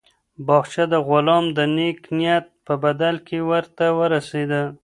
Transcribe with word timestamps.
باغچه 0.45 0.83
د 0.93 0.95
غلام 1.07 1.45
د 1.57 1.59
نېک 1.75 1.99
نیت 2.17 2.45
په 2.65 2.73
بدل 2.83 3.15
کې 3.27 3.37
ورته 3.49 3.85
ورسېده. 3.99 4.63